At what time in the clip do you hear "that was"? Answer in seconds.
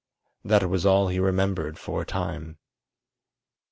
0.43-0.83